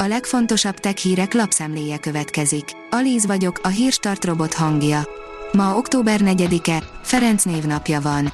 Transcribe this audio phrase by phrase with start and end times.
[0.00, 2.64] A legfontosabb tech hírek lapszemléje következik.
[2.90, 5.08] Alíz vagyok, a hírstart robot hangja.
[5.52, 8.32] Ma október 4-e, Ferenc névnapja van.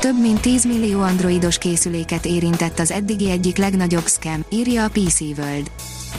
[0.00, 5.20] Több mint 10 millió androidos készüléket érintett az eddigi egyik legnagyobb scam, írja a PC
[5.20, 5.70] World.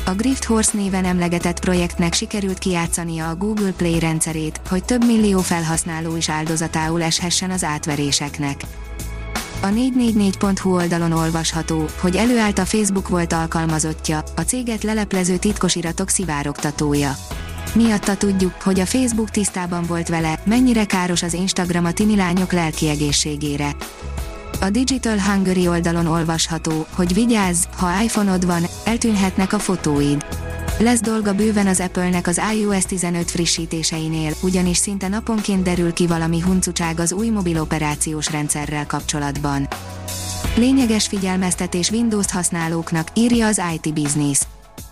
[0.06, 5.40] A Grift Horse néven emlegetett projektnek sikerült kijátszania a Google Play rendszerét, hogy több millió
[5.40, 8.62] felhasználó is áldozatául eshessen az átveréseknek.
[9.64, 16.10] A 444.hu oldalon olvasható, hogy előállt a Facebook volt alkalmazottja, a céget leleplező titkos iratok
[16.10, 17.16] szivárogtatója.
[17.76, 22.52] Miatta tudjuk, hogy a Facebook tisztában volt vele, mennyire káros az Instagram a tini lányok
[22.52, 23.76] lelki egészségére.
[24.62, 30.26] A Digital Hungary oldalon olvasható, hogy vigyázz, ha iPhone-od van, eltűnhetnek a fotóid.
[30.82, 36.40] Lesz dolga bőven az Apple-nek az iOS 15 frissítéseinél, ugyanis szinte naponként derül ki valami
[36.40, 39.68] huncucság az új mobil operációs rendszerrel kapcsolatban.
[40.56, 44.40] Lényeges figyelmeztetés Windows-t használóknak, írja az IT Business.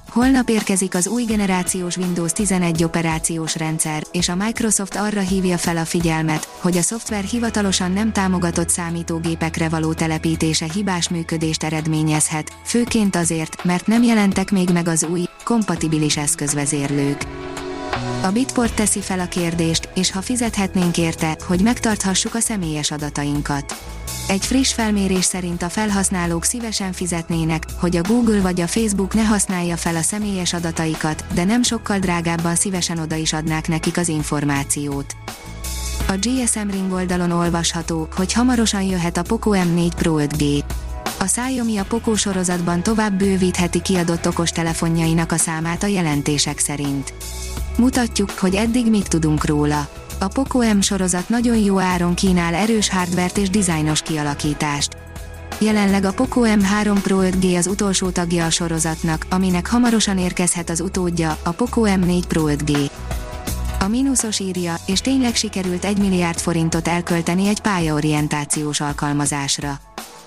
[0.10, 5.78] Holnap érkezik az új generációs Windows 11 operációs rendszer, és a Microsoft arra hívja fel
[5.78, 13.16] a figyelmet, hogy a szoftver hivatalosan nem támogatott számítógépekre való telepítése hibás működést eredményezhet, főként
[13.16, 17.26] azért, mert nem jelentek még meg az új, kompatibilis eszközvezérlők.
[18.24, 23.78] A Bitport teszi fel a kérdést, és ha fizethetnénk érte, hogy megtarthassuk a személyes adatainkat.
[24.30, 29.26] Egy friss felmérés szerint a felhasználók szívesen fizetnének, hogy a Google vagy a Facebook ne
[29.26, 34.08] használja fel a személyes adataikat, de nem sokkal drágábban szívesen oda is adnák nekik az
[34.08, 35.16] információt.
[36.08, 40.64] A GSM Ring oldalon olvasható, hogy hamarosan jöhet a Poco M4 Pro 5G.
[41.22, 47.14] A Xiaomi a Poco sorozatban tovább bővítheti kiadott okostelefonjainak a számát a jelentések szerint.
[47.78, 49.90] Mutatjuk, hogy eddig mit tudunk róla.
[50.20, 54.98] A Poco M sorozat nagyon jó áron kínál erős hardvert és dizájnos kialakítást.
[55.60, 60.82] Jelenleg a Poco M3 Pro 5G az utolsó tagja a sorozatnak, aminek hamarosan érkezhet az
[60.82, 62.90] utódja, a Poco M4 Pro 5G.
[63.80, 69.80] A mínuszos írja, és tényleg sikerült 1 milliárd forintot elkölteni egy pályaorientációs alkalmazásra.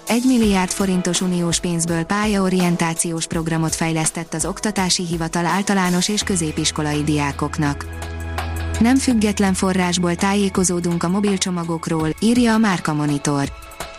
[0.07, 7.87] 1 milliárd forintos uniós pénzből pályaorientációs programot fejlesztett az Oktatási Hivatal általános és középiskolai diákoknak.
[8.81, 13.53] Nem független forrásból tájékozódunk a mobilcsomagokról, írja a Márka Monitor.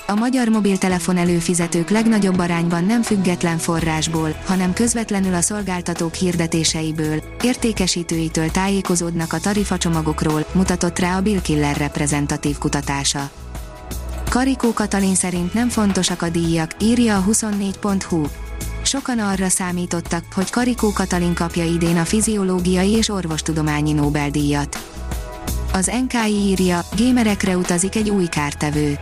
[0.08, 8.52] A magyar mobiltelefon előfizetők legnagyobb arányban nem független forrásból, hanem közvetlenül a szolgáltatók hirdetéseiből, értékesítőitől
[8.52, 13.30] tájékozódnak a tarifacsomagokról, mutatott rá a Bill Killer reprezentatív kutatása.
[14.34, 18.26] Karikó Katalin szerint nem fontosak a díjak, írja a 24.hu.
[18.84, 24.78] Sokan arra számítottak, hogy Karikó Katalin kapja idén a fiziológiai és orvostudományi Nobel-díjat.
[25.74, 29.00] Az NKI írja, gémerekre utazik egy új kártevő.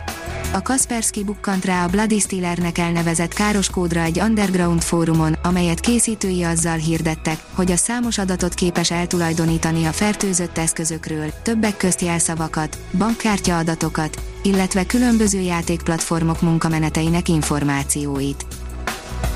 [0.54, 6.42] A Kaspersky bukkant rá a Bloody Stealernek elnevezett káros kódra egy underground fórumon, amelyet készítői
[6.42, 13.58] azzal hirdettek, hogy a számos adatot képes eltulajdonítani a fertőzött eszközökről, többek közt jelszavakat, bankkártya
[13.58, 18.46] adatokat, illetve különböző játékplatformok munkameneteinek információit.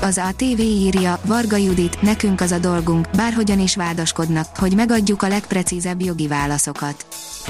[0.01, 5.27] Az ATV írja, Varga Judit, nekünk az a dolgunk, bárhogyan is vádaskodnak, hogy megadjuk a
[5.27, 7.05] legprecízebb jogi válaszokat.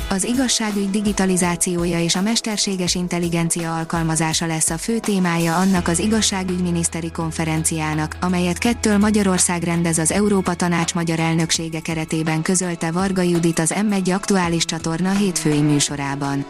[0.09, 7.12] Az igazságügy digitalizációja és a mesterséges intelligencia alkalmazása lesz a fő témája annak az igazságügyminiszteri
[7.12, 13.74] konferenciának, amelyet kettől Magyarország rendez az Európa Tanács magyar elnöksége keretében közölte Varga Judit az
[13.75, 16.46] M1 aktuális csatorna hétfői műsorában.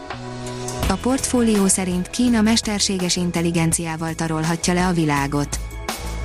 [0.89, 5.66] A portfólió szerint Kína mesterséges intelligenciával tarolhatja le a világot.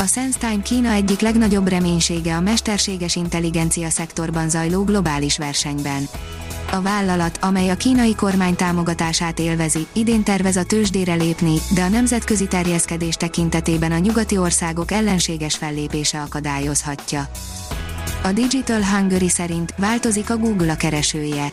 [0.03, 6.09] A SenseTime Kína egyik legnagyobb reménysége a mesterséges intelligencia szektorban zajló globális versenyben.
[6.73, 11.89] A vállalat, amely a kínai kormány támogatását élvezi, idén tervez a tőzsdére lépni, de a
[11.89, 17.29] nemzetközi terjeszkedés tekintetében a nyugati országok ellenséges fellépése akadályozhatja.
[18.23, 21.53] A Digital Hungary szerint változik a Google a keresője.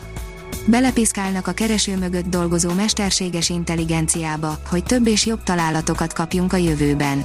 [0.66, 7.24] Belepiszkálnak a kereső mögött dolgozó mesterséges intelligenciába, hogy több és jobb találatokat kapjunk a jövőben.